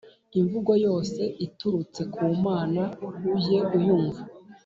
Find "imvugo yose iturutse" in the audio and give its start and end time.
0.39-2.01